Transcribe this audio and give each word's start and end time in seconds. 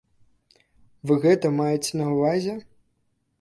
Вы 1.11 1.17
гэта 1.25 1.51
маеце 1.59 1.91
на 2.01 2.09
ўвазе? 2.15 2.57